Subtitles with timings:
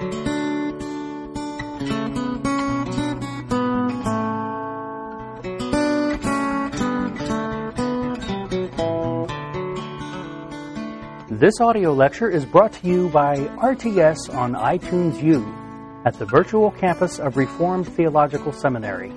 [0.00, 0.08] This
[11.60, 15.44] audio lecture is brought to you by RTS on iTunes U
[16.06, 19.12] at the virtual campus of Reformed Theological Seminary.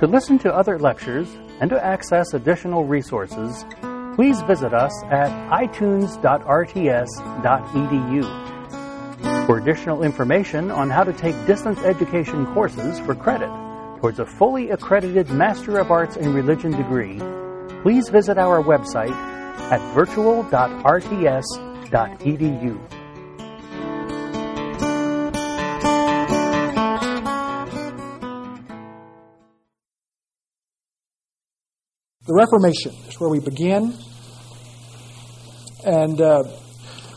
[0.00, 1.26] To listen to other lectures
[1.60, 3.64] and to access additional resources,
[4.14, 8.45] please visit us at itunes.rts.edu.
[9.46, 13.48] For additional information on how to take distance education courses for credit
[14.00, 17.20] towards a fully accredited Master of Arts in Religion degree,
[17.82, 19.14] please visit our website
[19.70, 20.50] at virtual.rts.edu.
[32.22, 33.96] The Reformation is where we begin.
[35.84, 36.42] And uh,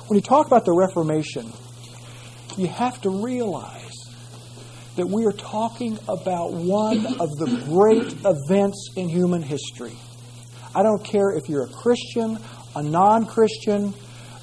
[0.06, 1.52] when you talk about the Reformation,
[2.60, 3.94] you have to realize
[4.98, 9.96] that we are talking about one of the great events in human history.
[10.76, 12.38] I don't care if you're a Christian,
[12.76, 13.94] a non Christian,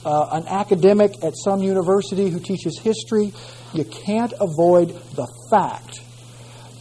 [0.04, 3.34] uh, an academic at some university who teaches history,
[3.74, 6.00] you can't avoid the fact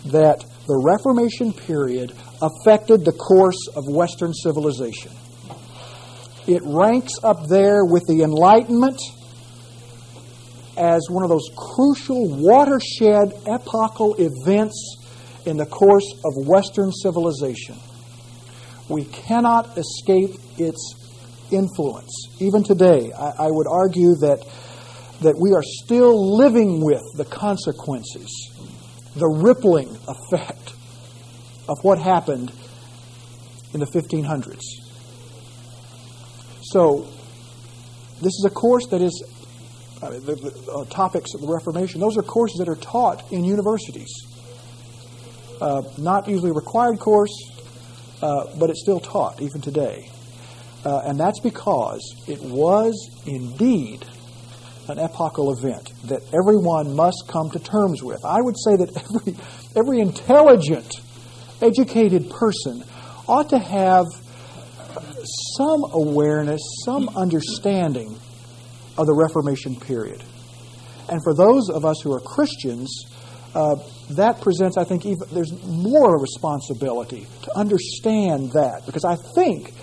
[0.05, 5.11] that the Reformation period affected the course of Western civilization.
[6.47, 9.01] It ranks up there with the Enlightenment
[10.77, 14.97] as one of those crucial watershed epochal events
[15.45, 17.77] in the course of Western civilization.
[18.89, 21.05] We cannot escape its
[21.51, 22.11] influence.
[22.39, 24.45] Even today, I, I would argue that,
[25.21, 28.29] that we are still living with the consequences,
[29.15, 30.73] the rippling effect
[31.67, 32.51] of what happened
[33.73, 34.61] in the 1500s.
[36.63, 37.07] So,
[38.21, 39.23] this is a course that is
[40.01, 41.99] uh, the, the uh, topics of the Reformation.
[42.01, 44.11] Those are courses that are taught in universities.
[45.61, 47.33] Uh, not usually a required course,
[48.21, 50.09] uh, but it's still taught even today.
[50.83, 52.93] Uh, and that's because it was
[53.25, 54.05] indeed
[54.87, 58.23] an epochal event that everyone must come to terms with.
[58.23, 59.35] I would say that every,
[59.75, 60.93] every intelligent,
[61.61, 62.83] educated person
[63.27, 64.05] ought to have
[65.57, 68.19] some awareness, some understanding
[68.97, 70.23] of the Reformation period.
[71.09, 73.05] And for those of us who are Christians,
[73.53, 73.75] uh,
[74.11, 79.73] that presents, I think, even, there's more responsibility to understand that because I think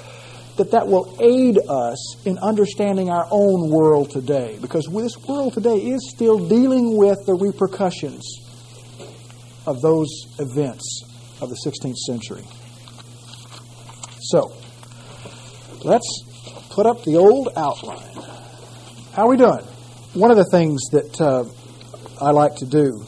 [0.57, 5.77] that that will aid us in understanding our own world today because this world today
[5.77, 8.23] is still dealing with the repercussions
[9.67, 10.09] of those
[10.39, 11.05] events
[11.41, 12.45] of the 16th century.
[14.21, 14.53] So,
[15.85, 16.23] let's
[16.71, 18.13] put up the old outline.
[19.13, 19.63] How are we doing?
[20.15, 21.45] One of the things that uh,
[22.19, 23.05] I like to do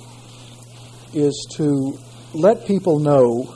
[1.14, 1.98] is to
[2.34, 3.54] let people know,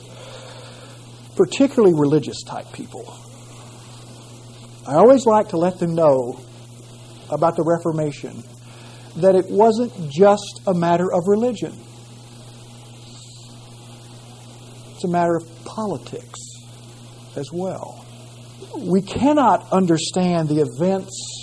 [1.35, 3.15] particularly religious type people.
[4.87, 6.41] I always like to let them know
[7.29, 8.43] about the Reformation
[9.17, 11.79] that it wasn't just a matter of religion,
[14.95, 16.39] it's a matter of politics
[17.35, 18.03] as well.
[18.75, 21.38] We cannot understand the events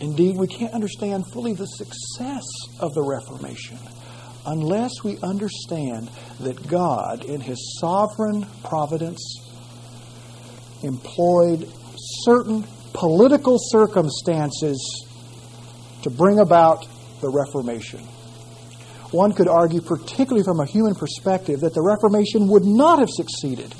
[0.00, 2.44] Indeed, we can't understand fully the success
[2.80, 3.78] of the Reformation
[4.46, 9.20] unless we understand that God, in His sovereign providence,
[10.82, 11.70] employed
[12.24, 15.06] certain political circumstances
[16.02, 16.88] to bring about
[17.20, 18.00] the Reformation.
[19.10, 23.74] One could argue, particularly from a human perspective, that the Reformation would not have succeeded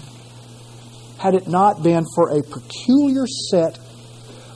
[1.19, 3.79] had it not been for a peculiar set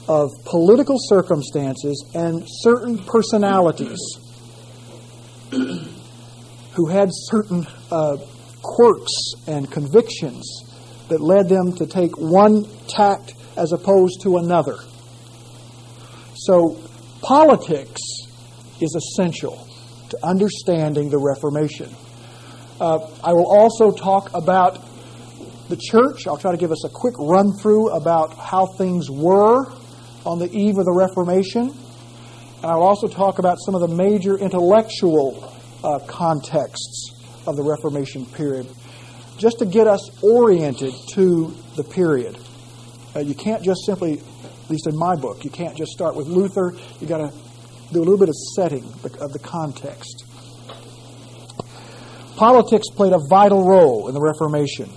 [0.08, 3.98] of political circumstances and certain personalities
[5.50, 8.16] who had certain uh,
[8.62, 9.12] quirks
[9.46, 10.44] and convictions
[11.08, 14.76] that led them to take one tact as opposed to another.
[16.34, 16.76] So,
[17.22, 18.00] politics
[18.80, 19.68] is essential
[20.10, 21.94] to understanding the Reformation.
[22.80, 24.82] Uh, I will also talk about
[25.68, 26.26] the church.
[26.26, 29.64] I'll try to give us a quick run through about how things were
[30.24, 31.70] on the eve of the Reformation.
[32.62, 37.10] And I'll also talk about some of the major intellectual uh, contexts
[37.46, 38.66] of the Reformation period,
[39.36, 42.38] just to get us oriented to the period.
[43.14, 46.26] Uh, you can't just simply, at least in my book, you can't just start with
[46.26, 46.72] Luther.
[47.00, 47.36] You've got to
[47.92, 48.84] do a little bit of setting
[49.20, 50.24] of the context.
[52.36, 54.90] Politics played a vital role in the Reformation.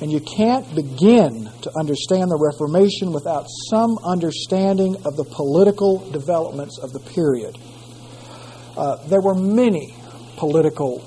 [0.00, 6.78] And you can't begin to understand the Reformation without some understanding of the political developments
[6.78, 7.56] of the period.
[8.76, 9.94] Uh, there were many
[10.36, 11.04] political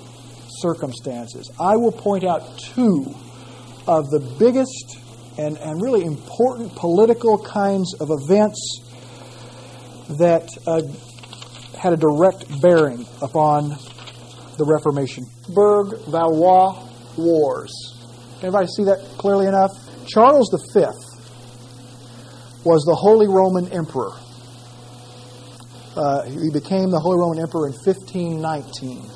[0.62, 1.51] circumstances.
[1.60, 3.13] I will point out two
[3.88, 4.98] of the biggest
[5.38, 8.81] and, and really important political kinds of events
[10.18, 10.81] that uh,
[11.78, 13.69] had a direct bearing upon
[14.57, 15.25] the Reformation.
[15.54, 16.88] Burg Valois
[17.18, 17.97] Wars.
[18.39, 19.72] Can everybody see that clearly enough?
[20.07, 20.86] Charles V
[22.63, 24.12] was the Holy Roman Emperor.
[25.95, 29.10] Uh, he became the Holy Roman Emperor in 1519.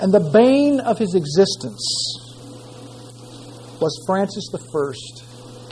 [0.00, 1.80] And the bane of his existence
[3.80, 4.92] was Francis I,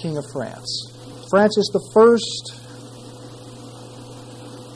[0.00, 0.92] King of France.
[1.28, 1.78] Francis I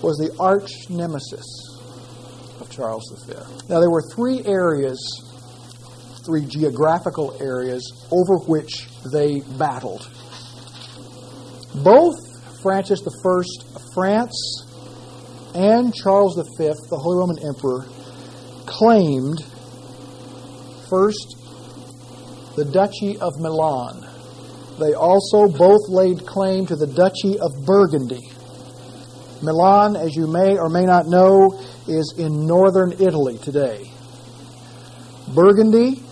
[0.02, 1.46] was the arch nemesis
[2.60, 3.34] of Charles V.
[3.68, 4.98] Now, there were three areas,
[6.26, 10.10] three geographical areas, over which they battled.
[11.82, 12.16] Both
[12.62, 13.10] Francis I
[13.76, 14.66] of France
[15.54, 17.86] and Charles V, the Holy Roman Emperor,
[18.66, 19.40] claimed
[20.90, 21.36] first
[22.56, 24.02] the Duchy of Milan.
[24.78, 28.20] They also both laid claim to the Duchy of Burgundy.
[29.42, 33.90] Milan, as you may or may not know, is in northern Italy today.
[35.34, 36.02] Burgundy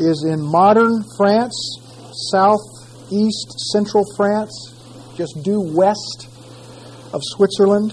[0.00, 1.54] is in modern France,
[2.32, 4.74] southeast central France,
[5.16, 6.28] just due west
[7.12, 7.92] of Switzerland.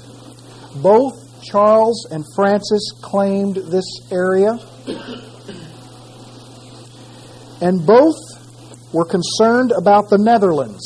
[0.82, 4.58] Both Charles and Francis claimed this area.
[7.60, 8.16] And both
[8.94, 10.84] were concerned about the Netherlands,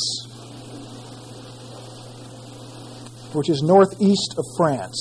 [3.33, 4.97] which is northeast of France.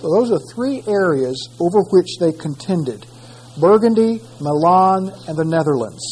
[0.00, 3.06] So those are three areas over which they contended
[3.60, 6.04] Burgundy, Milan, and the Netherlands.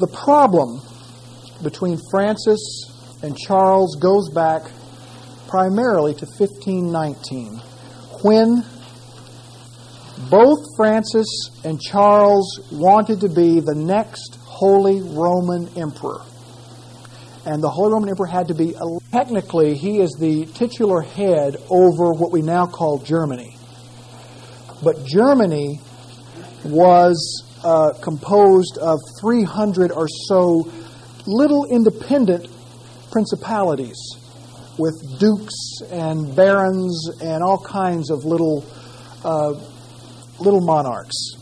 [0.00, 0.82] The problem
[1.62, 4.62] between Francis and Charles goes back
[5.48, 7.58] primarily to 1519,
[8.22, 8.64] when
[10.30, 11.28] both Francis
[11.64, 16.22] and Charles wanted to be the next Holy Roman Emperor.
[17.46, 18.74] And the Holy Roman Emperor had to be,
[19.12, 23.56] technically, he is the titular head over what we now call Germany.
[24.82, 25.80] But Germany
[26.64, 30.70] was uh, composed of 300 or so
[31.26, 32.48] little independent
[33.10, 33.98] principalities
[34.78, 38.64] with dukes and barons and all kinds of little
[39.22, 39.52] uh,
[40.40, 41.36] little monarchs.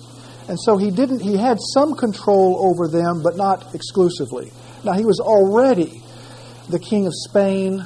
[0.48, 4.52] And so he didn't he had some control over them, but not exclusively.
[4.84, 6.02] Now he was already
[6.69, 7.84] the king of Spain,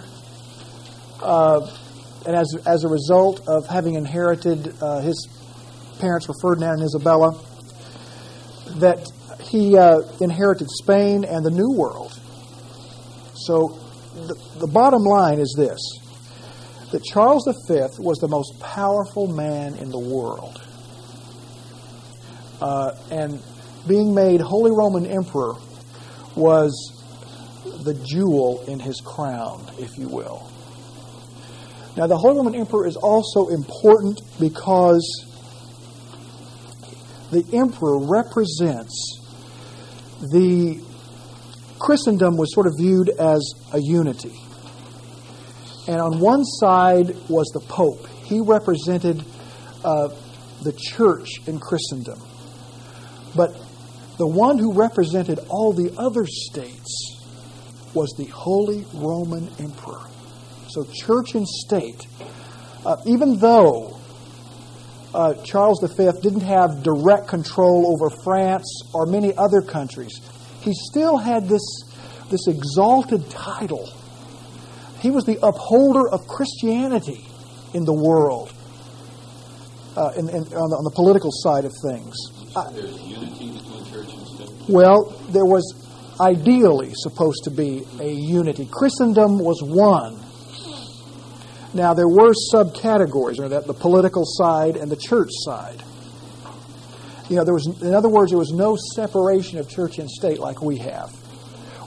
[1.22, 1.70] uh,
[2.26, 5.28] and as as a result of having inherited uh, his
[6.00, 7.38] parents were Ferdinand and Isabella,
[8.76, 9.06] that
[9.42, 12.18] he uh, inherited Spain and the New World.
[13.34, 13.78] So
[14.14, 15.80] the, the bottom line is this
[16.92, 20.62] that Charles V was the most powerful man in the world.
[22.60, 23.42] Uh, and
[23.86, 25.54] being made Holy Roman Emperor
[26.36, 26.92] was
[27.82, 30.50] the jewel in his crown, if you will.
[31.96, 35.24] Now, the Holy Roman Emperor is also important because
[37.30, 39.22] the emperor represents
[40.20, 40.80] the
[41.78, 44.38] Christendom was sort of viewed as a unity.
[45.88, 48.06] And on one side was the Pope.
[48.24, 49.24] He represented
[49.84, 50.08] uh,
[50.62, 52.20] the church in Christendom.
[53.36, 53.54] But
[54.18, 57.16] the one who represented all the other states
[57.94, 60.06] was the Holy Roman Emperor.
[60.68, 62.06] So, church and state,
[62.84, 63.98] uh, even though
[65.14, 70.20] uh, Charles V didn't have direct control over France or many other countries,
[70.60, 71.62] he still had this,
[72.30, 73.88] this exalted title.
[75.00, 77.26] He was the upholder of Christianity
[77.72, 78.52] in the world,
[79.96, 82.14] uh, in, in, on, the, on, the, political side of things.
[82.72, 84.55] There's unity between church and state?
[84.68, 85.86] Well, there was
[86.20, 88.68] ideally supposed to be a unity.
[88.70, 90.22] Christendom was one.
[91.74, 95.82] Now, there were subcategories, or that the political side and the church side.
[97.28, 100.38] You know, there was, in other words, there was no separation of church and state
[100.38, 101.10] like we have.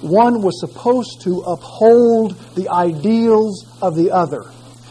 [0.01, 4.43] One was supposed to uphold the ideals of the other.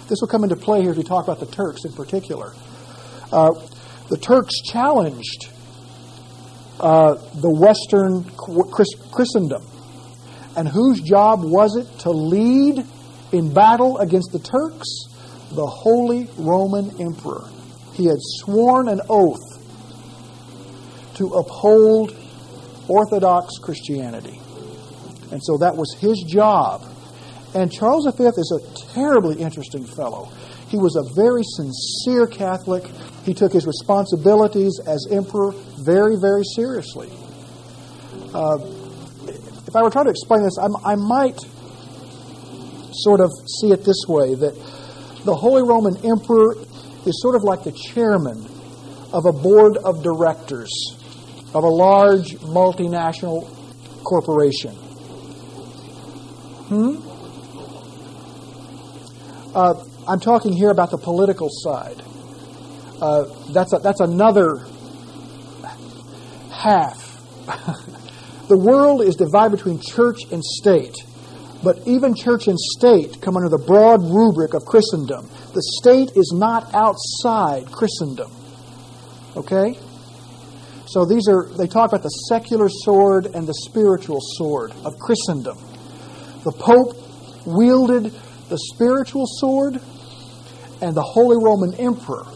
[0.08, 2.54] This will come into play here as we talk about the Turks in particular.
[3.32, 3.52] Uh,
[4.08, 5.50] the Turks challenged
[6.80, 8.24] uh, the Western
[9.10, 9.62] Christendom.
[10.56, 12.84] And whose job was it to lead
[13.32, 15.08] in battle against the Turks?
[15.52, 17.48] the Holy Roman Emperor.
[17.94, 19.56] He had sworn an oath
[21.16, 22.16] to uphold
[22.86, 24.40] Orthodox Christianity.
[25.32, 26.84] And so that was his job.
[27.54, 30.30] And Charles V is a terribly interesting fellow.
[30.68, 32.84] He was a very sincere Catholic.
[33.24, 37.10] He took his responsibilities as emperor very, very seriously.
[38.34, 38.58] Uh,
[39.66, 41.38] if I were trying to explain this, I'm, I might
[42.92, 44.54] sort of see it this way that
[45.24, 46.54] the Holy Roman Emperor
[47.06, 48.46] is sort of like the chairman
[49.12, 50.70] of a board of directors
[51.54, 53.48] of a large multinational
[54.04, 54.74] corporation.
[56.68, 56.96] Hmm?
[59.54, 62.02] Uh, I'm talking here about the political side.
[63.00, 64.64] Uh, that's, a, that's another
[66.50, 67.04] half.
[68.48, 70.96] the world is divided between church and state.
[71.62, 75.28] But even church and state come under the broad rubric of Christendom.
[75.52, 78.30] The state is not outside Christendom.
[79.36, 79.78] Okay?
[80.86, 85.58] So these are, they talk about the secular sword and the spiritual sword of Christendom.
[86.44, 86.96] The Pope
[87.44, 88.12] wielded
[88.48, 89.80] the spiritual sword,
[90.80, 92.26] and the Holy Roman Emperor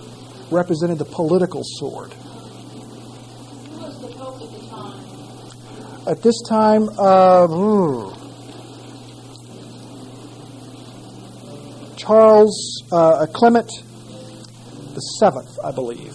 [0.51, 2.13] represented the political sword.
[2.13, 6.09] Who was the Pope at the time?
[6.09, 7.47] At this time, uh,
[11.97, 13.71] Charles uh, Clement
[14.95, 16.15] the Seventh, I believe.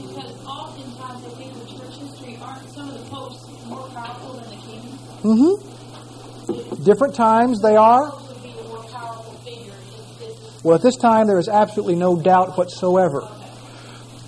[0.00, 4.48] Because oftentimes I think in church history, aren't some of the popes more powerful than
[4.48, 4.94] the kings?
[5.22, 6.84] Mm-hmm.
[6.84, 8.10] Different times they are.
[8.10, 9.74] Pope would be a more powerful figure.
[10.22, 13.22] Is, is, Well, at this time, there is absolutely no doubt whatsoever.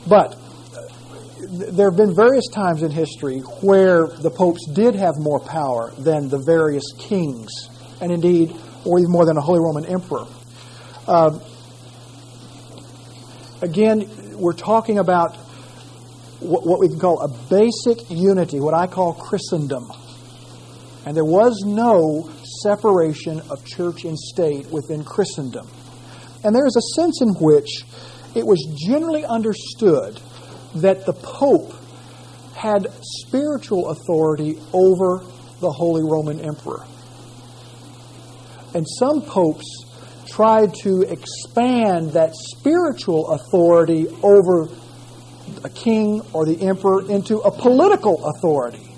[0.09, 0.89] But uh,
[1.71, 6.31] there have been various times in history where the popes did have more power than
[6.31, 7.51] the various kings,
[8.01, 10.27] and indeed, or even more than a Holy Roman Emperor.
[11.07, 11.39] Uh,
[13.61, 14.09] again,
[14.39, 15.37] we're talking about
[16.41, 19.93] what, what we can call a basic unity, what I call Christendom.
[21.05, 22.31] And there was no
[22.63, 25.69] separation of church and state within Christendom.
[26.45, 27.85] And there is a sense in which
[28.35, 30.21] it was generally understood
[30.77, 31.75] that the Pope
[32.55, 35.25] had spiritual authority over
[35.61, 36.85] the Holy Roman Emperor.
[38.75, 39.67] And some popes
[40.29, 44.69] tried to expand that spiritual authority over
[45.65, 48.89] a king or the emperor into a political authority.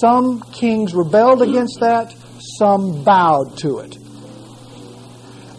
[0.00, 2.14] Some kings rebelled against that,
[2.58, 3.98] some bowed to it.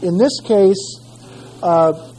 [0.02, 1.00] In this case,
[1.64, 2.14] uh,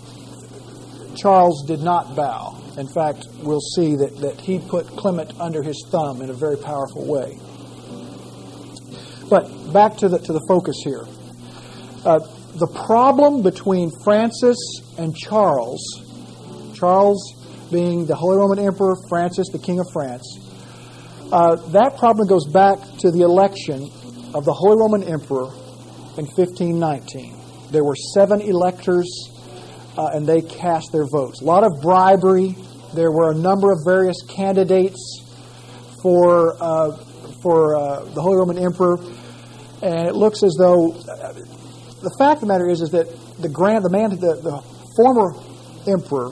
[1.17, 2.61] Charles did not bow.
[2.77, 6.57] In fact, we'll see that, that he put Clement under his thumb in a very
[6.57, 7.39] powerful way.
[9.29, 11.05] But back to the, to the focus here.
[12.05, 12.21] Uh,
[12.55, 14.57] the problem between Francis
[14.97, 15.81] and Charles,
[16.75, 17.19] Charles
[17.71, 20.25] being the Holy Roman Emperor, Francis the King of France,
[21.31, 23.91] uh, that problem goes back to the election
[24.35, 25.53] of the Holy Roman Emperor
[26.17, 27.39] in 1519.
[27.71, 29.07] There were seven electors,
[29.97, 31.41] uh, and they cast their votes.
[31.43, 32.57] A lot of bribery.
[32.95, 35.23] There were a number of various candidates
[36.03, 36.97] for uh,
[37.43, 38.99] for uh, the Holy Roman Emperor,
[39.83, 41.33] and it looks as though uh,
[42.03, 43.07] the fact of the matter is is that
[43.41, 44.63] the grand the man the, the
[44.97, 45.35] former
[45.87, 46.31] emperor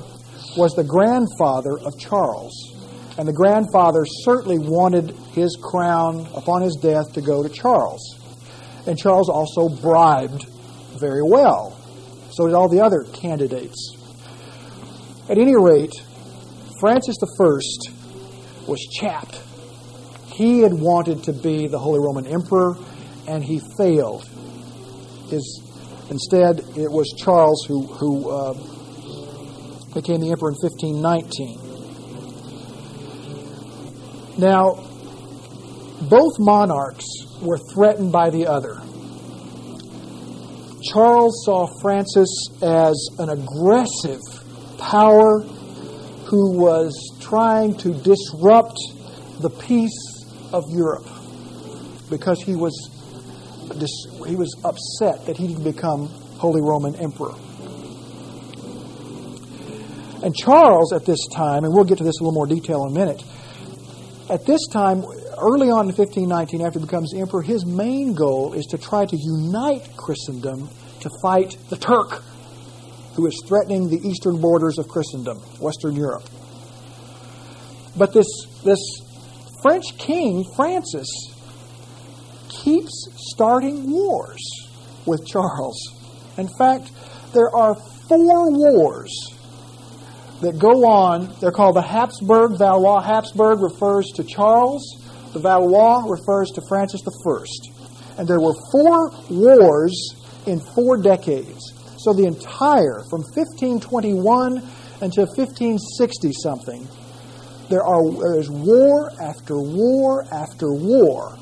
[0.56, 2.72] was the grandfather of Charles.
[3.18, 8.02] And the grandfather certainly wanted his crown upon his death to go to Charles.
[8.86, 10.46] And Charles also bribed
[11.00, 11.78] very well.
[12.32, 13.96] So did all the other candidates.
[15.28, 15.94] At any rate,
[16.80, 19.42] Francis I was chapped.
[20.26, 22.76] He had wanted to be the Holy Roman Emperor,
[23.26, 24.24] and he failed.
[25.28, 25.62] His,
[26.10, 28.52] instead, it was Charles who, who uh,
[29.94, 31.66] became the emperor in 1519.
[34.38, 34.74] Now,
[36.10, 37.06] both monarchs
[37.40, 38.78] were threatened by the other.
[40.82, 44.20] Charles saw Francis as an aggressive
[44.78, 45.40] power
[46.26, 48.78] who was trying to disrupt
[49.40, 49.96] the peace
[50.52, 51.08] of Europe
[52.10, 52.74] because he was
[54.26, 57.34] he was upset that he didn't become Holy Roman Emperor.
[60.22, 62.84] And Charles, at this time, and we'll get to this in a little more detail
[62.86, 63.22] in a minute,
[64.30, 65.04] at this time,
[65.38, 69.16] early on in 1519, after he becomes emperor, his main goal is to try to
[69.16, 70.68] unite Christendom
[71.00, 72.22] to fight the Turk,
[73.14, 76.24] who is threatening the eastern borders of Christendom, Western Europe.
[77.96, 78.26] But this,
[78.64, 78.80] this
[79.62, 81.08] French king, Francis,
[82.48, 84.42] keeps starting wars
[85.06, 85.78] with Charles.
[86.36, 86.90] In fact,
[87.32, 87.74] there are
[88.08, 89.12] four wars
[90.40, 91.34] that go on.
[91.40, 93.00] They're called the Habsburg Valois.
[93.00, 94.82] Habsburg refers to Charles.
[95.36, 98.16] The Valois refers to Francis I.
[98.16, 99.92] And there were four wars
[100.46, 101.60] in four decades.
[101.98, 104.56] So the entire, from 1521
[105.02, 106.88] until 1560 something,
[107.68, 111.36] there, are, there is war after war after war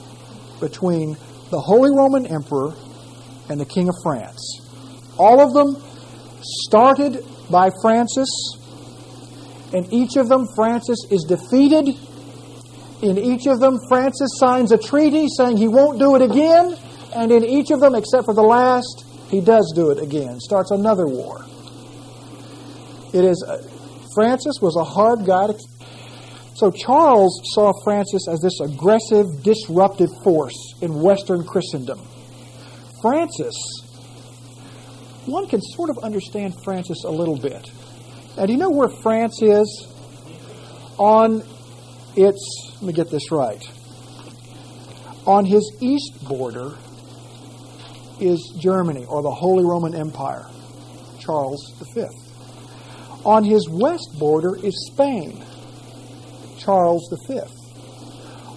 [0.58, 1.16] between
[1.52, 2.74] the Holy Roman Emperor
[3.48, 4.42] and the King of France.
[5.20, 5.80] All of them
[6.42, 8.28] started by Francis.
[9.72, 11.94] and each of them, Francis is defeated.
[13.04, 16.74] In each of them, Francis signs a treaty saying he won't do it again.
[17.14, 20.40] And in each of them, except for the last, he does do it again.
[20.40, 21.44] Starts another war.
[23.12, 23.58] It is uh,
[24.14, 25.58] Francis was a hard guy to.
[26.56, 32.00] So Charles saw Francis as this aggressive, disruptive force in Western Christendom.
[33.02, 33.54] Francis,
[35.26, 37.70] one can sort of understand Francis a little bit.
[38.38, 39.88] Now, do you know where France is?
[40.96, 41.42] On
[42.16, 43.64] its, let me get this right.
[45.26, 46.76] On his east border
[48.20, 50.44] is Germany, or the Holy Roman Empire,
[51.18, 51.64] Charles
[51.94, 52.04] V.
[53.24, 55.42] On his west border is Spain,
[56.58, 57.40] Charles V.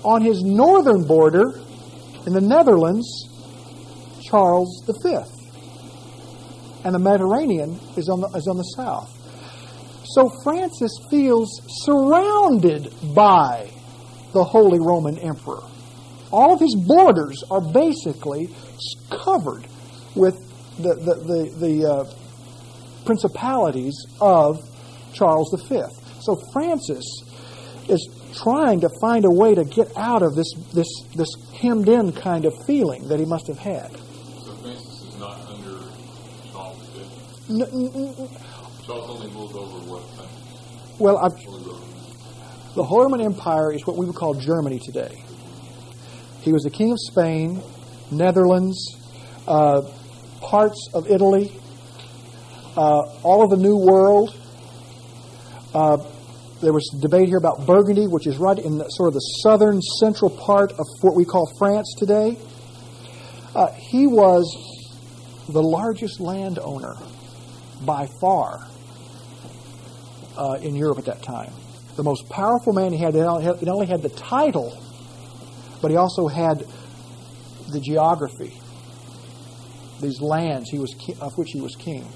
[0.03, 1.61] On his northern border,
[2.25, 3.07] in the Netherlands,
[4.29, 5.19] Charles V.
[6.83, 9.09] And the Mediterranean is on the, is on the south.
[10.03, 13.71] So Francis feels surrounded by
[14.37, 15.63] the Holy Roman Emperor.
[16.31, 18.49] All of his borders are basically
[19.09, 19.65] covered
[20.15, 20.35] with
[20.77, 22.13] the, the, the, the uh,
[23.05, 24.59] principalities of
[25.13, 25.81] Charles V.
[26.21, 27.05] So Francis
[27.89, 31.29] is trying to find a way to get out of this, this, this
[31.59, 33.89] hemmed in kind of feeling that he must have had.
[34.45, 35.79] So Francis is not under
[36.51, 37.01] Charles V.
[38.85, 40.03] Charles only moved over what
[40.99, 41.33] well, I've.
[42.75, 45.23] The Holy Empire is what we would call Germany today.
[46.41, 47.61] He was the king of Spain,
[48.11, 48.77] Netherlands,
[49.47, 49.81] uh,
[50.41, 51.51] parts of Italy,
[52.75, 54.35] uh, all of the New World.
[55.73, 55.97] Uh,
[56.61, 59.81] there was debate here about Burgundy, which is right in the, sort of the southern
[59.81, 62.37] central part of what we call France today.
[63.55, 64.45] Uh, he was
[65.49, 66.95] the largest landowner
[67.85, 68.67] by far
[70.37, 71.51] uh, in Europe at that time.
[71.97, 74.81] The most powerful man he had, he only had the title,
[75.81, 76.63] but he also had
[77.71, 78.53] the geography,
[79.99, 82.07] these lands he was of which he was king.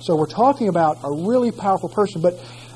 [0.00, 2.34] So we're talking about a really powerful person, but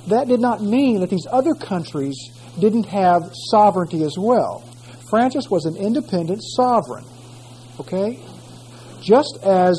[0.08, 2.16] that did not mean that these other countries
[2.58, 4.64] didn't have sovereignty as well.
[5.08, 7.04] Francis was an independent sovereign,
[7.78, 8.18] okay?
[9.00, 9.78] Just as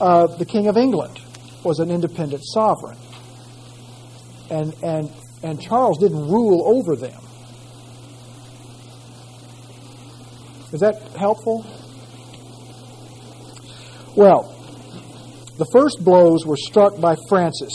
[0.00, 1.20] uh, the King of England
[1.64, 2.96] was an independent sovereign.
[4.48, 5.10] And, and,
[5.42, 7.20] and Charles didn't rule over them.
[10.72, 11.64] Is that helpful?
[14.16, 14.54] Well,
[15.58, 17.72] the first blows were struck by Francis,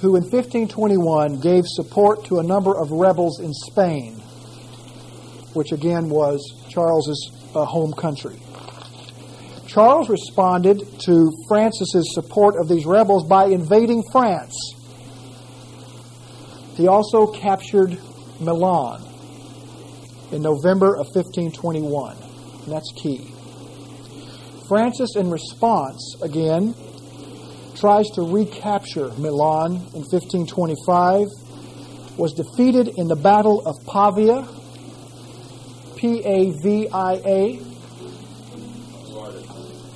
[0.00, 4.14] who in 1521 gave support to a number of rebels in Spain,
[5.52, 8.38] which again was Charles's uh, home country.
[9.66, 14.54] Charles responded to Francis's support of these rebels by invading France.
[16.76, 17.98] He also captured
[18.40, 19.02] Milan
[20.32, 22.16] in November of 1521.
[22.64, 23.32] And that's key.
[24.68, 26.74] Francis, in response, again,
[27.76, 31.26] tries to recapture Milan in 1525,
[32.16, 34.48] was defeated in the Battle of Pavia,
[35.96, 37.56] P A V I A.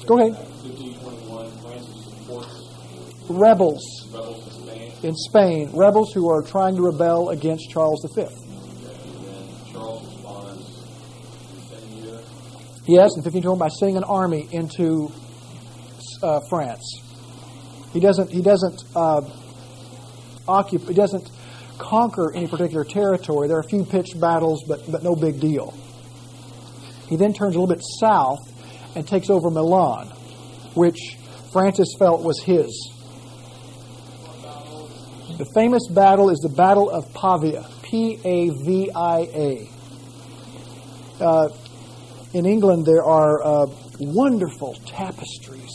[0.07, 0.35] Go ahead.
[0.37, 2.69] 1521, Francis supports
[3.29, 4.58] Rebels rebels
[5.03, 8.23] in Spain, rebels who are trying to rebel against Charles V.
[8.23, 10.85] and then Charles responds
[11.55, 12.21] the same year.
[12.87, 15.13] Yes, in 1521 by sending an army into
[16.23, 16.83] uh, France.
[17.93, 18.31] He doesn't.
[18.31, 19.23] He doesn't uh,
[20.47, 20.89] occupy.
[20.89, 21.31] He doesn't
[21.79, 23.49] conquer any particular territory.
[23.49, 25.75] There are a few pitched battles, but but no big deal.
[27.09, 28.41] He then turns a little bit south
[28.95, 30.09] and takes over Milan,
[30.75, 31.17] which
[31.53, 32.98] Francis felt was his.
[35.39, 39.71] The famous battle is the Battle of Pavia, P A V I A.
[41.21, 41.49] Uh,
[42.33, 43.67] in England, there are uh,
[44.01, 45.71] wonderful tapestries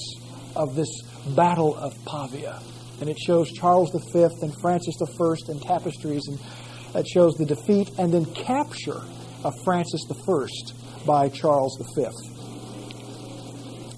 [0.57, 0.89] of this
[1.33, 2.59] Battle of Pavia.
[2.99, 5.05] And it shows Charles V and Francis I
[5.47, 6.37] in tapestries, and
[6.91, 9.01] that shows the defeat and then capture
[9.45, 10.47] of Francis I
[11.05, 12.05] by Charles V.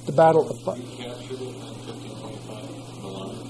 [0.05, 0.85] The Battle of Pavia.
[0.85, 3.45] He captured it in 1521.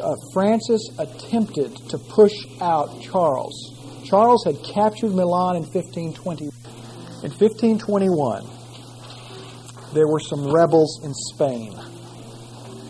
[0.00, 3.54] Uh, Francis attempted to push out Charles.
[4.04, 6.44] Charles had captured Milan in 1520.
[6.44, 8.46] In 1521,
[9.92, 11.74] there were some rebels in Spain,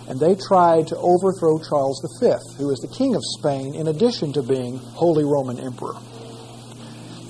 [0.09, 4.33] and they tried to overthrow Charles V, who was the king of Spain, in addition
[4.35, 5.95] to being Holy Roman Emperor.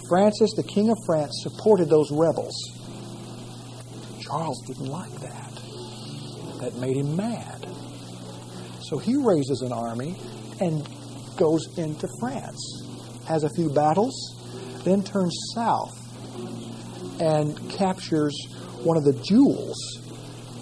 [0.09, 2.57] Francis, the king of France, supported those rebels.
[4.21, 5.53] Charles didn't like that.
[6.61, 7.67] That made him mad.
[8.89, 10.17] So he raises an army
[10.61, 10.89] and
[11.37, 12.59] goes into France,
[13.27, 14.15] has a few battles,
[14.83, 15.95] then turns south
[17.21, 18.35] and captures
[18.83, 19.77] one of the jewels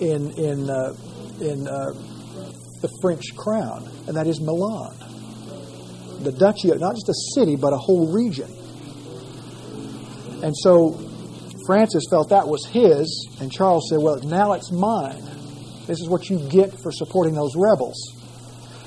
[0.01, 0.93] in in uh,
[1.41, 1.93] in uh,
[2.83, 4.97] the French crown, and that is Milan.
[6.25, 8.51] The duchy, not just a city, but a whole region.
[10.43, 10.99] And so
[11.67, 15.23] Francis felt that was his, and Charles said, Well, now it's mine.
[15.87, 18.16] This is what you get for supporting those rebels.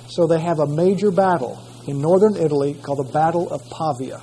[0.09, 4.21] So they have a major battle in northern Italy called the Battle of Pavia.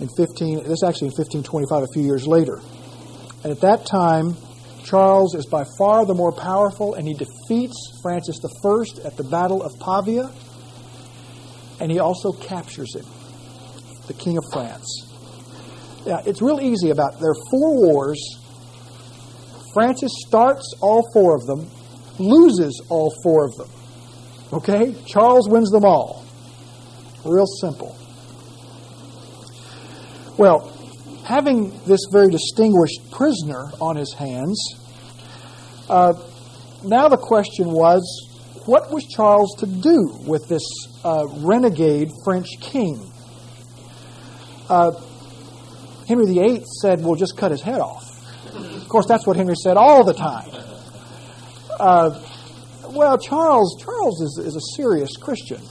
[0.00, 2.60] In 15, this is actually in 1525, a few years later.
[3.44, 4.36] And at that time,
[4.84, 9.62] Charles is by far the more powerful, and he defeats Francis I at the Battle
[9.62, 10.30] of Pavia,
[11.80, 13.04] and he also captures him,
[14.06, 15.06] the King of France.
[16.06, 18.18] Now, it's real easy about there are four wars.
[19.74, 21.70] Francis starts all four of them,
[22.20, 23.68] loses all four of them.
[24.52, 24.94] Okay?
[25.06, 26.24] Charles wins them all.
[27.24, 27.96] Real simple.
[30.38, 30.72] Well,
[31.24, 34.58] having this very distinguished prisoner on his hands,
[35.88, 36.14] uh,
[36.84, 38.02] now the question was
[38.66, 40.62] what was Charles to do with this
[41.04, 43.00] uh, renegade French king?
[44.68, 44.92] Uh,
[46.06, 48.04] Henry VIII said, We'll just cut his head off.
[48.54, 50.50] Of course, that's what Henry said all the time.
[51.80, 52.22] Uh,
[52.90, 55.62] well, Charles, Charles is, is a serious Christian.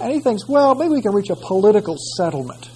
[0.00, 2.70] And he thinks, well, maybe we can reach a political settlement.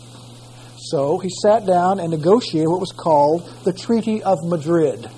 [0.77, 5.09] So he sat down and negotiated what was called the Treaty of Madrid.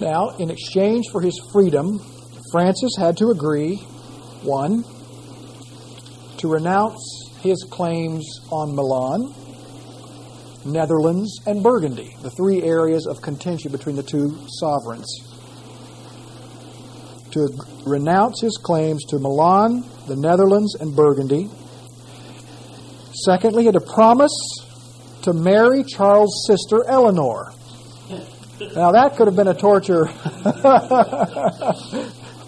[0.00, 1.98] Now, in exchange for his freedom,
[2.52, 3.76] Francis had to agree
[4.42, 4.84] one,
[6.38, 9.34] to renounce his claims on Milan,
[10.64, 15.06] Netherlands, and Burgundy, the three areas of contention between the two sovereigns.
[17.32, 17.48] To
[17.86, 21.48] renounce his claims to Milan, the Netherlands, and Burgundy.
[23.24, 24.32] Secondly, he had to promise
[25.22, 27.52] to marry Charles' sister Eleanor.
[28.74, 30.06] Now, that could have been a torture,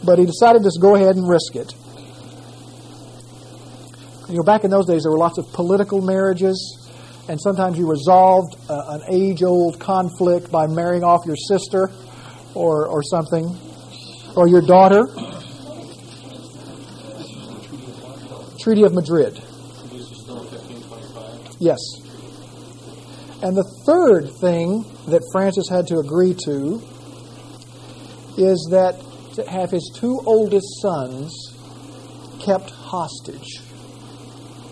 [0.05, 1.73] but he decided to go ahead and risk it.
[4.29, 6.80] You know, back in those days, there were lots of political marriages
[7.31, 11.89] and sometimes you resolved uh, an age old conflict by marrying off your sister
[12.55, 13.57] or, or something,
[14.35, 15.07] or your daughter.
[18.59, 19.41] Treaty of Madrid.
[21.61, 21.79] Yes.
[23.45, 26.83] And the third thing that Francis had to agree to
[28.39, 29.01] is that
[29.37, 31.33] to have his two oldest sons
[32.41, 33.61] kept hostage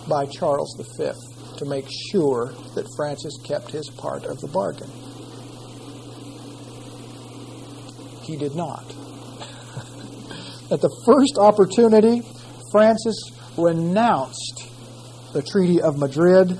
[0.08, 1.27] by Charles V
[1.58, 4.90] to make sure that Francis kept his part of the bargain.
[8.22, 8.84] He did not.
[10.70, 12.22] At the first opportunity,
[12.70, 13.16] Francis
[13.56, 14.68] renounced
[15.32, 16.50] the Treaty of Madrid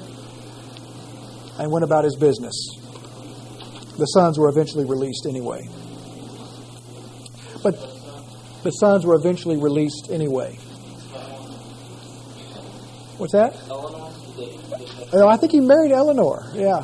[1.58, 2.54] and went about his business.
[3.98, 5.68] The sons were eventually released anyway.
[7.62, 7.74] But
[8.62, 10.54] the sons were eventually released anyway.
[13.18, 14.07] What's that?
[15.12, 16.50] Oh, I think he married Eleanor.
[16.54, 16.80] Yeah.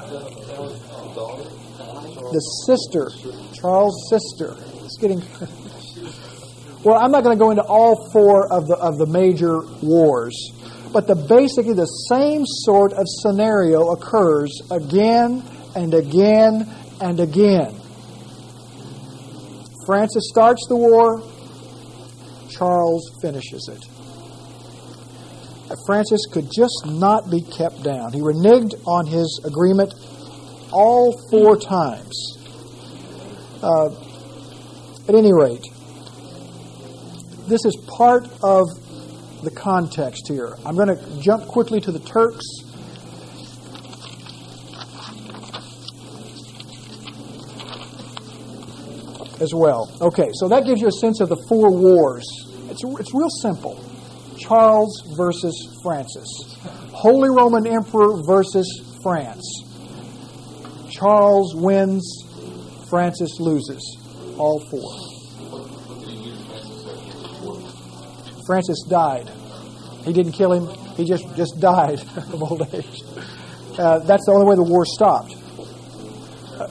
[2.32, 3.10] The sister,
[3.52, 4.56] Charles' sister.
[4.84, 5.20] It's getting.
[6.84, 10.34] well, I'm not going to go into all four of the of the major wars,
[10.92, 15.44] but the basically the same sort of scenario occurs again
[15.76, 16.68] and again
[17.00, 17.80] and again.
[19.86, 21.22] Francis starts the war.
[22.50, 23.93] Charles finishes it.
[25.86, 28.12] Francis could just not be kept down.
[28.12, 29.94] He reneged on his agreement
[30.72, 32.38] all four times.
[33.62, 33.90] Uh,
[35.08, 35.64] at any rate,
[37.48, 38.66] this is part of
[39.42, 40.56] the context here.
[40.64, 42.44] I'm going to jump quickly to the Turks.
[49.40, 49.94] As well.
[50.00, 52.24] Okay, so that gives you a sense of the four wars.
[52.70, 53.84] It's, it's real simple.
[54.38, 56.26] Charles versus Francis.
[56.92, 59.44] Holy Roman Emperor versus France.
[60.90, 62.04] Charles wins,
[62.88, 63.82] Francis loses
[64.38, 65.14] all four.
[68.46, 69.30] Francis died.
[70.04, 70.66] He didn't kill him.
[70.96, 73.02] He just, just died of old age.
[73.78, 75.34] Uh, that's the only way the war stopped.
[76.52, 76.68] Uh,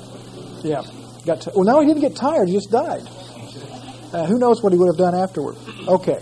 [0.63, 0.83] yeah.
[1.25, 2.47] Got t- well, no, he didn't get tired.
[2.47, 3.07] He just died.
[4.13, 5.57] Uh, who knows what he would have done afterward?
[5.87, 6.19] Okay.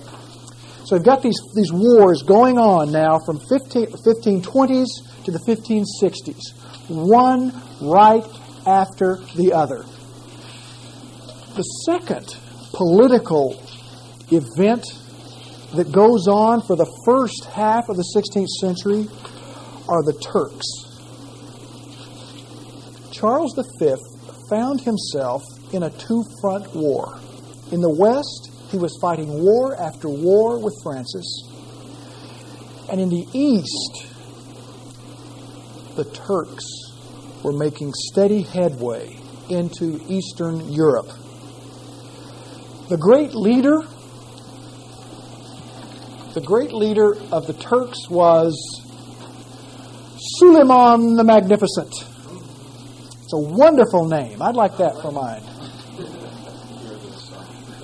[0.91, 6.51] So we've got these, these wars going on now from 15, 1520s to the 1560s,
[6.89, 8.25] one right
[8.67, 9.85] after the other.
[11.55, 12.35] The second
[12.73, 13.53] political
[14.31, 14.83] event
[15.75, 19.07] that goes on for the first half of the 16th century
[19.87, 20.67] are the Turks.
[23.13, 23.95] Charles V
[24.49, 27.17] found himself in a two front war.
[27.71, 31.43] In the West, he was fighting war after war with Francis.
[32.89, 34.07] And in the East,
[35.95, 36.65] the Turks
[37.43, 39.17] were making steady headway
[39.49, 41.09] into Eastern Europe.
[42.87, 43.81] The great leader,
[46.33, 48.55] the great leader of the Turks was
[50.37, 51.93] Suleiman the Magnificent.
[53.23, 54.41] It's a wonderful name.
[54.41, 55.50] I'd like that for mine.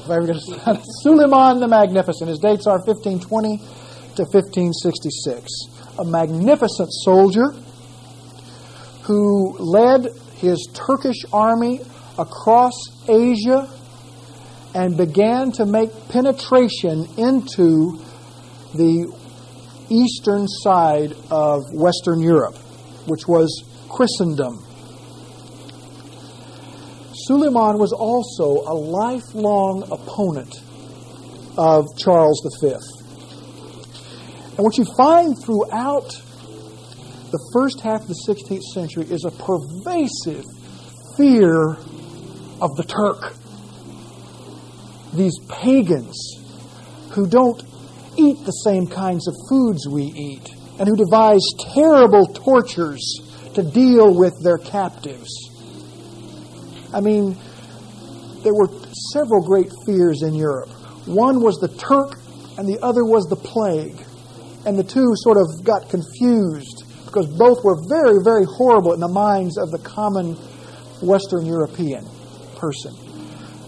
[1.04, 2.30] Suleiman the Magnificent.
[2.30, 3.58] His dates are 1520
[4.18, 5.50] to 1566.
[6.00, 7.54] A magnificent soldier
[9.04, 11.82] who led his Turkish army
[12.18, 12.74] across
[13.08, 13.70] Asia
[14.74, 18.00] and began to make penetration into
[18.76, 19.12] the
[19.90, 22.58] eastern side of Western Europe,
[23.08, 24.67] which was Christendom.
[27.28, 30.56] Suleiman was also a lifelong opponent
[31.58, 32.70] of Charles V.
[34.56, 36.08] And what you find throughout
[37.30, 40.46] the first half of the 16th century is a pervasive
[41.18, 41.76] fear
[42.62, 43.34] of the Turk.
[45.14, 46.16] These pagans
[47.12, 47.62] who don't
[48.16, 53.04] eat the same kinds of foods we eat and who devise terrible tortures
[53.56, 55.47] to deal with their captives.
[56.98, 57.38] I mean,
[58.42, 58.70] there were
[59.14, 60.70] several great fears in Europe.
[61.06, 62.18] One was the Turk,
[62.58, 64.04] and the other was the plague.
[64.66, 69.08] And the two sort of got confused because both were very, very horrible in the
[69.08, 70.34] minds of the common
[71.04, 72.04] Western European
[72.58, 72.94] person.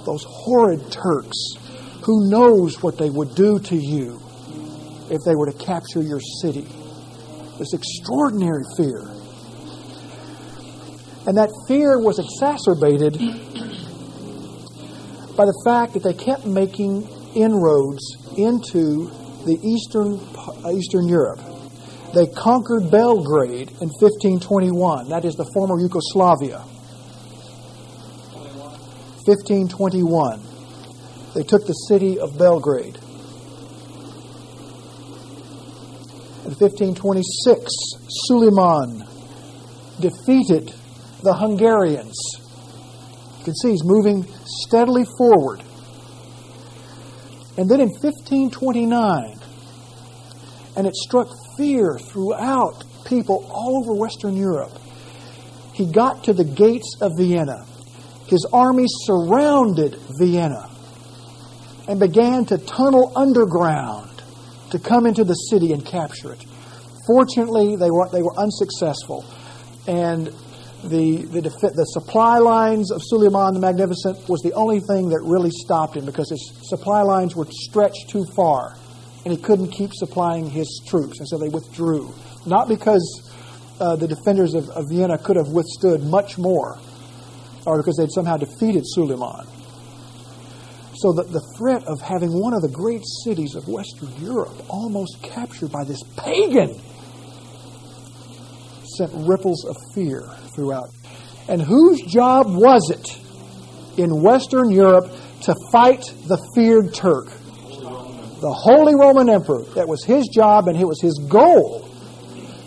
[0.07, 1.37] Those horrid Turks,
[2.01, 4.19] who knows what they would do to you
[5.11, 6.65] if they were to capture your city?
[7.59, 9.18] This extraordinary fear.
[11.29, 13.13] And that fear was exacerbated
[15.37, 18.01] by the fact that they kept making inroads
[18.35, 19.11] into
[19.45, 20.17] the eastern,
[20.65, 21.39] uh, eastern Europe.
[22.15, 25.09] They conquered Belgrade in 1521.
[25.09, 26.65] That is the former Yugoslavia.
[29.29, 30.41] 1521.
[31.35, 32.97] They took the city of Belgrade.
[36.49, 37.69] In 1526,
[38.25, 39.05] Suleiman
[40.01, 40.73] defeated
[41.23, 42.15] the Hungarians.
[43.39, 45.63] You can see he's moving steadily forward.
[47.57, 49.39] And then in 1529,
[50.77, 51.27] and it struck
[51.57, 54.71] fear throughout people all over Western Europe,
[55.73, 57.65] he got to the gates of Vienna.
[58.27, 60.69] His army surrounded Vienna
[61.87, 64.21] and began to tunnel underground
[64.71, 66.45] to come into the city and capture it.
[67.07, 69.25] Fortunately, they were, they were unsuccessful.
[69.87, 70.33] And
[70.83, 75.51] the, the, the supply lines of Suleiman the Magnificent was the only thing that really
[75.51, 78.77] stopped him because his supply lines were stretched too far.
[79.25, 81.19] And he couldn't keep supplying his troops.
[81.19, 82.13] And so they withdrew.
[82.45, 83.03] Not because
[83.81, 86.79] uh, the defenders of, of Vienna could have withstood much more
[87.65, 89.45] or because they'd somehow defeated Suleiman.
[90.95, 95.21] So that the threat of having one of the great cities of Western Europe almost
[95.23, 96.79] captured by this pagan
[98.97, 100.27] sent ripples of fear
[100.59, 100.89] throughout.
[101.47, 105.09] And whose job was it in Western Europe
[105.43, 107.27] to fight the feared Turk?
[108.41, 109.63] The Holy Roman Emperor.
[109.75, 111.89] That was his job and it was his goal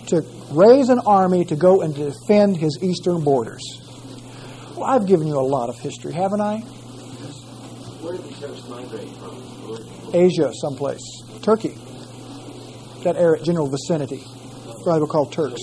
[0.08, 3.62] to raise an army to go and defend his eastern borders.
[4.76, 6.58] Well, I've given you a lot of history, haven't I?
[6.58, 10.14] Where did the Turks migrate from?
[10.14, 11.00] Asia, someplace.
[11.42, 11.78] Turkey.
[13.04, 14.24] That area, general vicinity.
[14.82, 15.60] Probably were called Turks.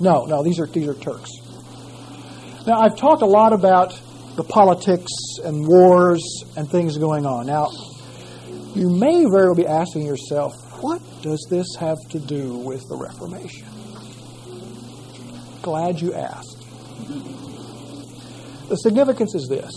[0.00, 1.30] No, no, these are these are Turks.
[2.66, 3.98] Now I've talked a lot about
[4.36, 5.10] the politics
[5.44, 6.22] and wars
[6.56, 7.46] and things going on.
[7.46, 7.70] Now,
[8.74, 12.96] you may very well be asking yourself, what does this have to do with the
[12.96, 13.66] Reformation?
[15.62, 16.58] Glad you asked.
[18.68, 19.72] The significance is this.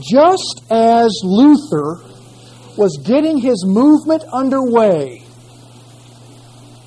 [0.00, 2.02] Just as Luther
[2.76, 5.25] was getting his movement underway,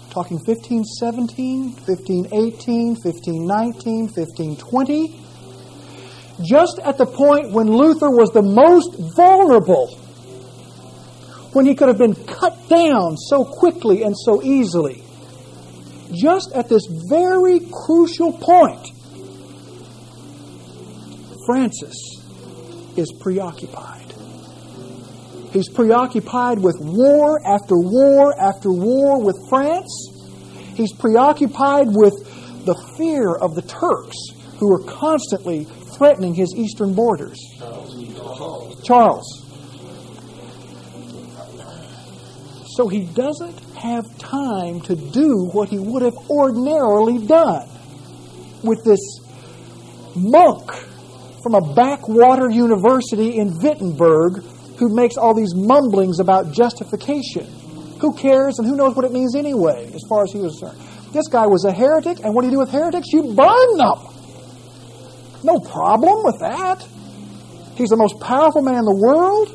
[0.09, 5.21] talking 1517, 1518, 1519, 1520,
[6.41, 9.87] just at the point when Luther was the most vulnerable,
[11.53, 15.03] when he could have been cut down so quickly and so easily,
[16.11, 18.89] just at this very crucial point,
[21.45, 21.95] Francis
[22.95, 23.98] is preoccupied.
[25.51, 29.89] He's preoccupied with war after war after war with France.
[30.75, 32.13] He's preoccupied with
[32.65, 34.15] the fear of the Turks
[34.59, 37.39] who are constantly threatening his eastern borders.
[38.83, 39.45] Charles.
[42.75, 47.67] So he doesn't have time to do what he would have ordinarily done
[48.63, 48.99] with this
[50.15, 50.71] monk
[51.41, 54.43] from a backwater university in Wittenberg
[54.79, 57.45] who makes all these mumblings about justification.
[57.99, 60.79] Who cares and who knows what it means anyway, as far as he was concerned?
[61.11, 63.07] This guy was a heretic, and what do you do with heretics?
[63.11, 63.99] You burn them.
[65.43, 66.87] No problem with that.
[67.75, 69.49] He's the most powerful man in the world.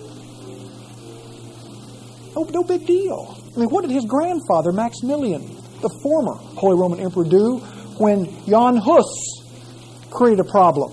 [2.37, 3.39] No, no big deal.
[3.55, 5.47] I mean, what did his grandfather, Maximilian,
[5.81, 7.59] the former Holy Roman Emperor, do
[7.99, 10.93] when Jan Hus created a problem?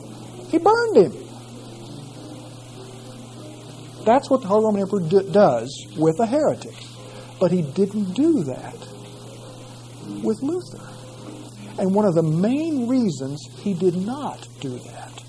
[0.49, 1.20] He burned him.
[4.05, 6.75] That's what the Holy Roman Emperor d- does with a heretic.
[7.39, 8.77] But he didn't do that
[10.23, 10.87] with Luther.
[11.79, 15.23] And one of the main reasons he did not do that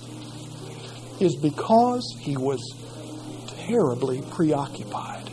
[1.21, 2.61] is because he was
[3.67, 5.31] terribly preoccupied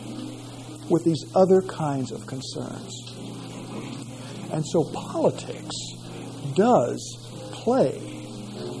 [0.88, 2.92] with these other kinds of concerns.
[4.52, 5.76] And so politics
[6.54, 7.00] does
[7.52, 8.20] play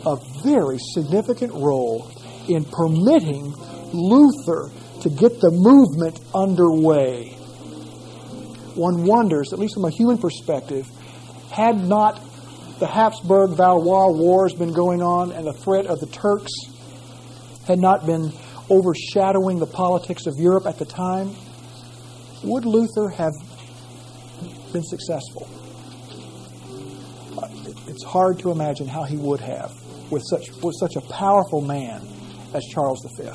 [0.06, 2.10] a very significant role
[2.48, 3.54] in permitting
[3.92, 4.70] Luther
[5.02, 7.30] to get the movement underway.
[8.74, 10.88] One wonders, at least from a human perspective,
[11.50, 12.20] had not
[12.78, 16.52] the Habsburg Valois Wars been going on and the threat of the Turks
[17.66, 18.32] had not been
[18.70, 21.34] overshadowing the politics of Europe at the time,
[22.42, 23.32] would Luther have
[24.72, 25.48] been successful?
[27.86, 29.72] It's hard to imagine how he would have
[30.10, 32.06] with such, with such a powerful man
[32.54, 33.28] as Charles V,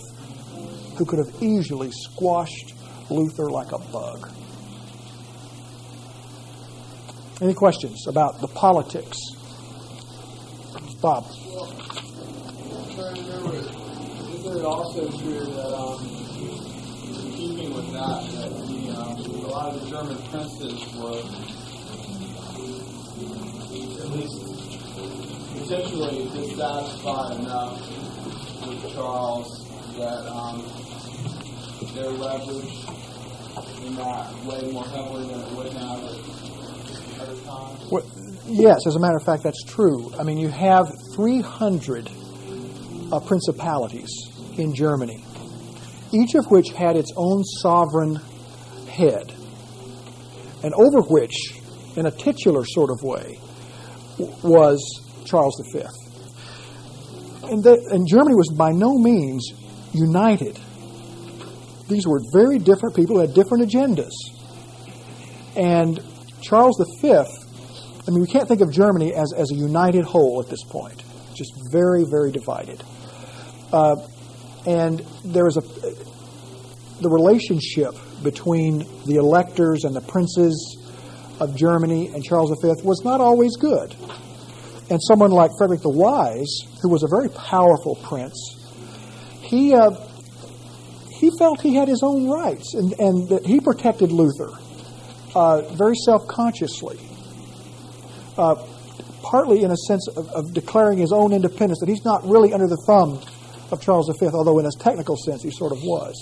[0.97, 2.73] who could have easily squashed
[3.10, 4.31] Luther like a bug.
[7.41, 9.17] Any questions about the politics?
[11.01, 11.25] Bob.
[11.53, 11.67] Well,
[12.97, 15.99] remember, isn't it also true that, um,
[17.05, 21.19] in keeping with that, that the, um, a lot of the German princes were
[24.01, 24.39] at least
[25.60, 27.79] potentially dissatisfied enough
[28.65, 29.65] with Charles
[29.97, 30.62] that um,
[31.95, 32.86] their leverage
[33.86, 38.36] in that way more heavily than it would have at other times?
[38.47, 40.12] Yes, as a matter of fact, that's true.
[40.19, 42.12] I mean, you have 300
[43.12, 44.10] uh, principalities
[44.58, 45.23] in Germany,
[46.12, 48.15] each of which had its own sovereign
[48.88, 49.34] head,
[50.63, 51.36] and over which,
[51.95, 53.39] in a titular sort of way,
[54.17, 54.79] w- was
[55.25, 55.79] Charles V.
[57.49, 59.53] And, the, and Germany was by no means
[59.91, 60.60] united.
[61.88, 64.12] These were very different people who had different agendas.
[65.56, 66.00] And
[66.41, 70.50] Charles V, I mean, we can't think of Germany as, as a united whole at
[70.50, 72.84] this point, just very, very divided.
[73.71, 73.95] Uh,
[74.65, 75.62] and there was a
[77.02, 77.93] the relationship
[78.24, 80.78] between the electors and the princes
[81.39, 83.93] of Germany and Charles V was not always good.
[84.89, 88.38] And someone like Frederick the Wise, who was a very powerful prince,
[89.41, 89.91] he uh,
[91.15, 94.51] he felt he had his own rights, and, and that he protected Luther
[95.36, 96.99] uh, very self consciously.
[98.38, 98.56] Uh,
[99.21, 102.67] partly in a sense of, of declaring his own independence, that he's not really under
[102.67, 103.19] the thumb
[103.71, 106.13] of Charles V, although in a technical sense he sort of was.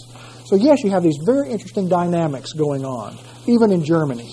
[0.45, 4.29] So, yes, you have these very interesting dynamics going on, even in Germany.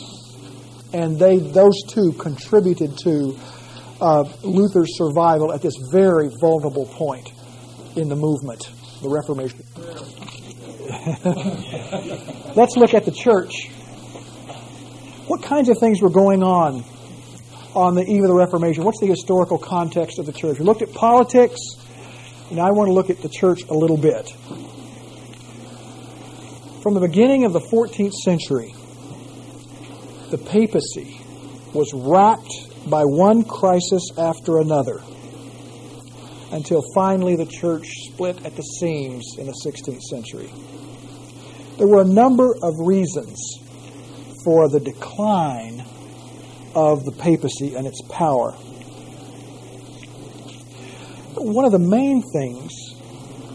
[0.92, 3.38] And they, those two contributed to
[4.00, 7.30] uh, Luther's survival at this very vulnerable point
[7.96, 8.70] in the movement,
[9.02, 9.60] the Reformation.
[12.56, 13.68] Let's look at the church.
[15.28, 16.84] What kinds of things were going on
[17.74, 18.82] on the eve of the Reformation?
[18.82, 20.58] What's the historical context of the church?
[20.58, 21.60] We looked at politics,
[22.50, 24.28] and I want to look at the church a little bit.
[26.82, 28.74] From the beginning of the 14th century,
[30.30, 31.20] the papacy
[31.72, 35.00] was racked by one crisis after another.
[36.52, 40.52] until finally the church split at the seams in the 16th century.
[41.80, 43.40] There were a number of reasons
[44.44, 45.82] for the decline
[46.74, 48.52] of the papacy and its power.
[51.36, 52.70] One of the main things,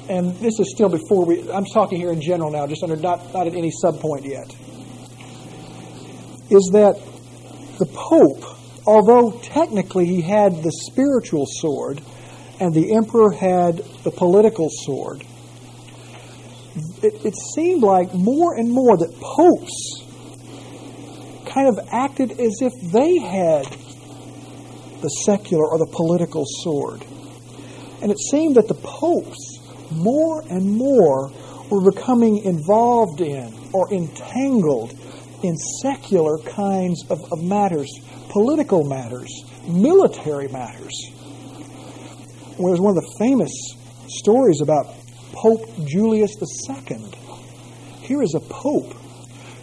[0.09, 3.31] and this is still before we, I'm talking here in general now, just under not,
[3.31, 4.49] not at any subpoint yet,
[6.49, 6.99] is that
[7.77, 8.43] the Pope,
[8.87, 12.01] although technically he had the spiritual sword
[12.59, 15.23] and the emperor had the political sword,
[17.03, 20.01] it, it seemed like more and more that popes
[21.45, 23.65] kind of acted as if they had
[25.01, 27.05] the secular or the political sword.
[28.01, 29.59] And it seemed that the popes
[29.91, 31.31] more and more
[31.69, 34.93] were becoming involved in or entangled
[35.43, 37.89] in secular kinds of, of matters,
[38.29, 39.31] political matters,
[39.67, 40.93] military matters.
[42.57, 43.51] Well, there's one of the famous
[44.07, 44.87] stories about
[45.35, 46.37] Pope Julius
[46.69, 47.11] II.
[48.01, 48.93] Here is a pope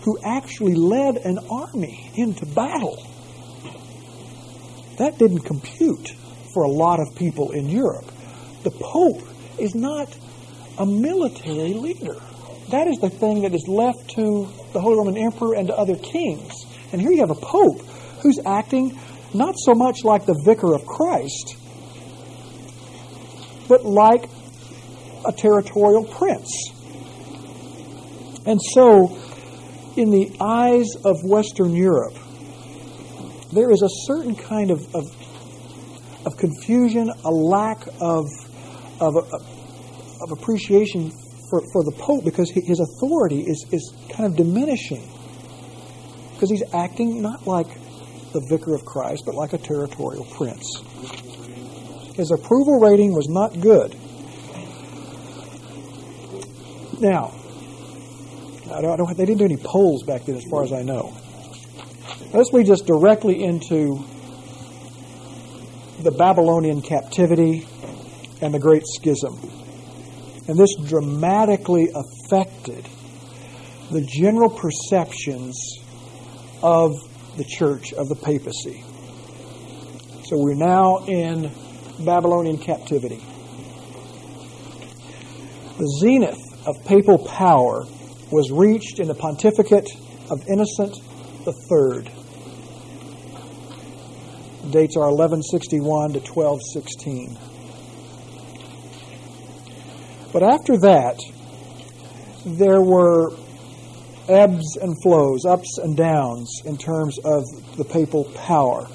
[0.03, 3.07] who actually led an army into battle.
[4.99, 6.11] That didn't compute
[6.53, 8.05] for a lot of people in Europe.
[8.63, 9.23] The Pope
[9.59, 10.15] is not
[10.79, 12.17] a military leader.
[12.69, 15.97] That is the thing that is left to the Holy Roman Emperor and to other
[15.97, 16.53] kings.
[16.93, 17.81] And here you have a Pope
[18.23, 18.99] who's acting
[19.35, 21.57] not so much like the vicar of Christ,
[23.69, 24.29] but like
[25.27, 26.51] a territorial prince.
[28.45, 29.19] And so,
[29.97, 32.15] in the eyes of Western Europe,
[33.53, 35.05] there is a certain kind of, of,
[36.27, 38.27] of confusion, a lack of,
[39.01, 41.11] of, of appreciation
[41.51, 45.07] for, for the Pope because his authority is, is kind of diminishing.
[46.33, 47.69] Because he's acting not like
[48.33, 50.65] the vicar of Christ, but like a territorial prince.
[52.17, 53.95] His approval rating was not good.
[57.03, 57.35] Now,
[58.73, 60.83] I don't, I don't, they didn't do any polls back then, as far as I
[60.83, 61.13] know.
[62.33, 64.05] Let's lead us directly into
[66.01, 67.67] the Babylonian captivity
[68.41, 69.35] and the Great Schism.
[70.47, 72.89] And this dramatically affected
[73.91, 75.59] the general perceptions
[76.63, 76.93] of
[77.37, 78.85] the church, of the papacy.
[80.27, 81.51] So we're now in
[82.05, 83.25] Babylonian captivity.
[85.79, 87.85] The zenith of papal power
[88.31, 89.89] was reached in the pontificate
[90.31, 90.97] of Innocent
[91.47, 92.09] III.
[94.71, 97.39] Dates are 1161 to 1216.
[100.33, 101.19] But after that,
[102.47, 103.37] there were
[104.29, 107.45] ebbs and flows, ups and downs in terms of
[107.77, 108.87] the papal power.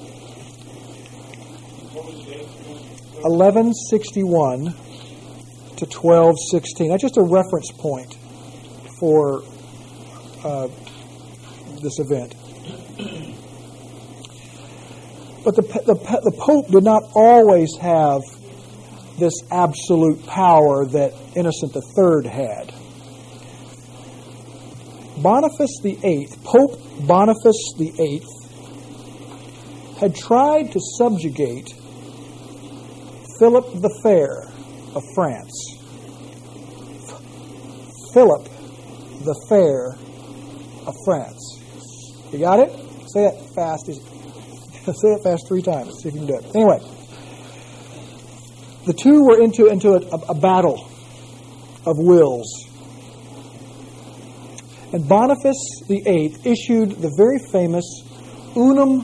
[3.22, 4.74] 1161
[5.78, 6.89] to 1216.
[6.89, 8.15] That's just a reference point
[8.99, 9.43] for
[10.43, 10.67] uh,
[11.82, 12.34] this event.
[15.43, 18.21] But the, the, the Pope did not always have
[19.17, 22.73] this absolute power that Innocent III had.
[25.21, 28.23] Boniface VIII, Pope Boniface VIII,
[29.99, 31.73] had tried to subjugate
[33.39, 34.57] Philip the Fair
[34.98, 35.54] of France.
[38.14, 38.50] Philip
[39.24, 39.89] the Fair
[40.88, 41.60] of France.
[42.32, 42.72] You got it?
[43.14, 43.86] Say it fast.
[43.91, 46.02] Say it fast three times.
[46.02, 46.56] See if you can do it.
[46.56, 46.80] Anyway,
[48.86, 50.89] the two were into, into a, a battle
[51.86, 52.66] of wills.
[54.93, 57.84] And Boniface VIII issued the very famous
[58.56, 59.02] Unam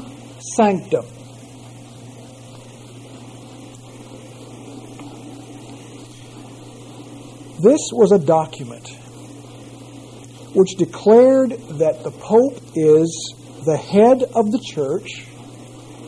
[0.57, 1.05] Sanctam.
[7.63, 8.89] This was a document
[10.53, 15.23] which declared that the Pope is the head of the church,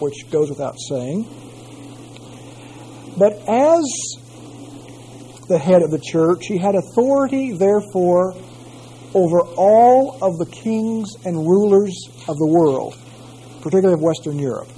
[0.02, 1.24] which goes without saying.
[3.18, 3.86] But as
[5.48, 8.36] the head of the church, he had authority, therefore,
[9.14, 11.96] over all of the kings and rulers
[12.28, 12.98] of the world,
[13.62, 14.75] particularly of Western Europe.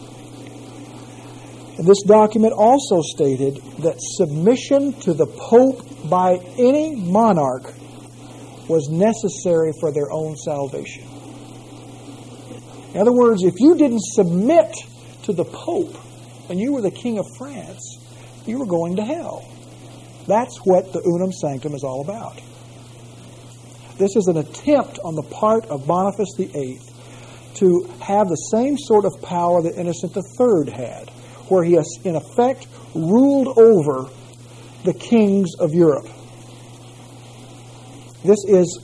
[1.79, 7.71] This document also stated that submission to the Pope by any monarch
[8.67, 11.03] was necessary for their own salvation.
[12.95, 14.75] In other words, if you didn't submit
[15.23, 15.95] to the Pope
[16.49, 17.99] and you were the King of France,
[18.47, 19.47] you were going to hell.
[20.25, 22.41] That's what the Unam Sanctam is all about.
[23.99, 26.79] This is an attempt on the part of Boniface VIII
[27.55, 31.11] to have the same sort of power that Innocent III had
[31.49, 34.09] where he has, in effect, ruled over
[34.83, 36.07] the kings of Europe.
[38.23, 38.79] This is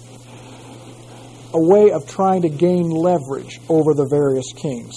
[1.53, 4.95] a way of trying to gain leverage over the various kings.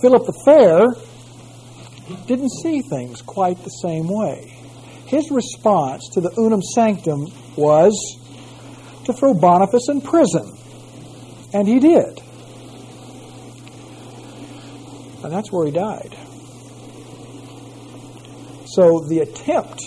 [0.00, 0.86] Philip the Fair
[2.26, 4.58] didn't see things quite the same way.
[5.06, 7.94] His response to the unam sanctam was
[9.04, 10.58] to throw Boniface in prison.
[11.52, 12.20] And he did.
[15.22, 16.16] And that's where he died.
[18.66, 19.80] So the attempt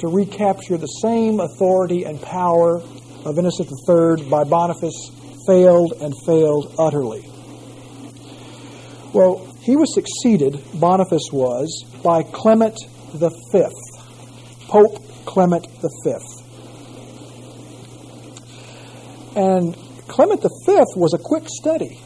[0.00, 2.82] to recapture the same authority and power
[3.24, 5.10] of Innocent III by Boniface
[5.46, 7.26] failed and failed utterly.
[9.12, 12.76] Well, he was succeeded, Boniface was, by Clement
[13.12, 13.66] V,
[14.68, 15.66] Pope Clement
[16.04, 16.14] V.
[19.36, 19.76] And
[20.08, 22.00] Clement V was a quick study.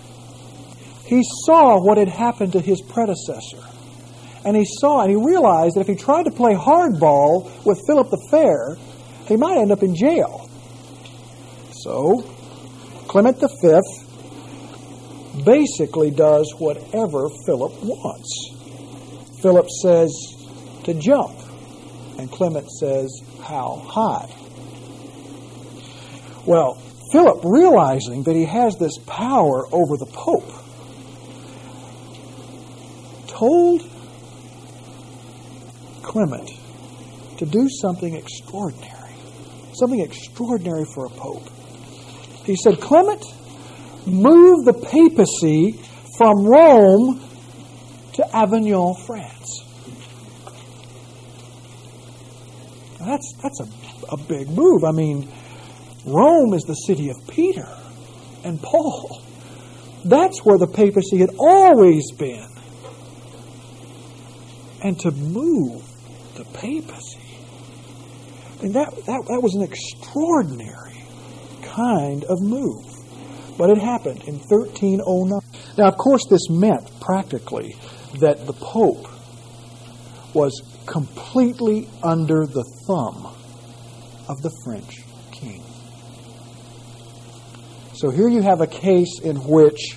[1.05, 3.63] He saw what had happened to his predecessor.
[4.45, 8.11] And he saw and he realized that if he tried to play hardball with Philip
[8.11, 8.77] the Fair,
[9.27, 10.49] he might end up in jail.
[11.73, 12.23] So,
[13.09, 13.81] Clement V
[15.45, 19.41] basically does whatever Philip wants.
[19.43, 20.11] Philip says
[20.85, 21.39] to jump,
[22.19, 23.11] and Clement says,
[23.43, 24.35] How high?
[26.47, 26.75] Well,
[27.13, 30.64] Philip, realizing that he has this power over the Pope,
[33.35, 33.83] told
[36.03, 36.51] Clement
[37.39, 39.15] to do something extraordinary.
[39.75, 41.49] Something extraordinary for a Pope.
[42.45, 43.25] He said, Clement,
[44.07, 45.81] move the papacy
[46.17, 47.21] from Rome
[48.13, 49.65] to Avignon, France.
[53.01, 54.85] That's, that's a, a big move.
[54.85, 55.31] I mean,
[56.07, 57.69] Rome is the city of Peter
[58.45, 59.23] and Paul.
[60.05, 62.54] That's where the papacy had always been.
[64.85, 65.83] And to move
[66.37, 67.25] the papacy,
[68.63, 71.05] and that, that, that was an extraordinary
[71.63, 72.85] kind of move.
[73.59, 75.41] But it happened in 1309.
[75.77, 77.77] Now, of course, this meant practically
[78.21, 79.09] that the Pope
[80.35, 83.27] was completely under the thumb
[84.29, 85.63] of the French king.
[87.95, 89.97] So here you have a case in which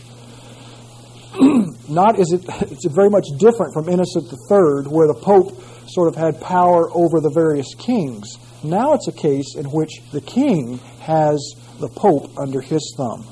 [1.89, 6.15] not is it it's very much different from Innocent III, where the Pope sort of
[6.15, 8.38] had power over the various kings.
[8.63, 11.39] Now it's a case in which the king has
[11.79, 13.25] the Pope under his thumb.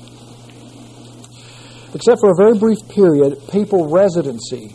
[1.94, 4.74] Except for a very brief period, papal residency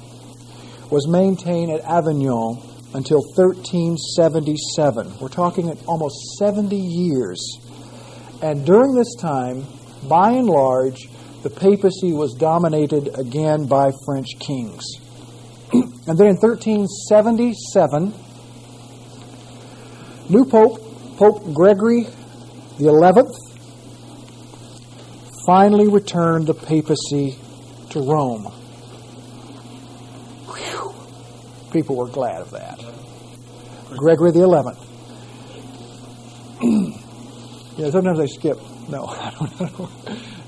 [0.90, 2.58] was maintained at Avignon
[2.94, 5.20] until 1377.
[5.20, 7.40] We're talking almost 70 years.
[8.42, 9.66] And during this time,
[10.10, 11.08] by and large,
[11.44, 14.86] the papacy was dominated again by French kings.
[15.74, 18.14] and then in 1377,
[20.30, 20.80] new pope,
[21.18, 22.08] Pope Gregory
[22.80, 23.36] Eleventh,
[25.46, 27.38] finally returned the papacy
[27.90, 28.46] to Rome.
[30.46, 30.94] Whew.
[31.72, 32.80] People were glad of that.
[33.98, 34.80] Gregory Eleventh.
[37.78, 38.58] yeah, sometimes I skip.
[38.90, 39.90] No, I don't know.